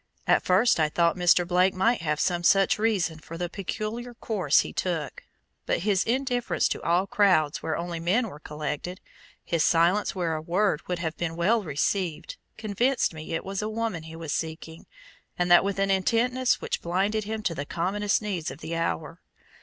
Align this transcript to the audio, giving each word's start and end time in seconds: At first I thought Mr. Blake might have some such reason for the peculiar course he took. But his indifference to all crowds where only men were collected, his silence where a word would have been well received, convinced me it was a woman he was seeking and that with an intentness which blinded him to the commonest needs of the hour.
At 0.25 0.41
first 0.41 0.79
I 0.79 0.89
thought 0.89 1.15
Mr. 1.15 1.47
Blake 1.47 1.75
might 1.75 2.01
have 2.01 2.19
some 2.19 2.43
such 2.43 2.79
reason 2.79 3.19
for 3.19 3.37
the 3.37 3.49
peculiar 3.49 4.15
course 4.15 4.61
he 4.61 4.73
took. 4.73 5.21
But 5.67 5.81
his 5.81 6.03
indifference 6.05 6.67
to 6.69 6.81
all 6.81 7.05
crowds 7.05 7.61
where 7.61 7.77
only 7.77 7.99
men 7.99 8.27
were 8.27 8.39
collected, 8.39 8.99
his 9.45 9.63
silence 9.63 10.15
where 10.15 10.33
a 10.35 10.41
word 10.41 10.81
would 10.87 10.97
have 10.97 11.15
been 11.17 11.35
well 11.35 11.61
received, 11.61 12.37
convinced 12.57 13.13
me 13.13 13.35
it 13.35 13.45
was 13.45 13.61
a 13.61 13.69
woman 13.69 14.01
he 14.01 14.15
was 14.15 14.31
seeking 14.33 14.87
and 15.37 15.51
that 15.51 15.63
with 15.63 15.77
an 15.77 15.91
intentness 15.91 16.59
which 16.61 16.81
blinded 16.81 17.25
him 17.25 17.43
to 17.43 17.53
the 17.53 17.67
commonest 17.67 18.23
needs 18.23 18.49
of 18.49 18.57
the 18.57 18.75
hour. 18.75 19.21